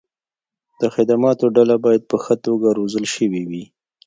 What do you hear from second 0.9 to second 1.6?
خدماتو